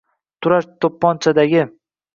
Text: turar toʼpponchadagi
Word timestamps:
turar 0.45 0.69
toʼpponchadagi 0.81 1.65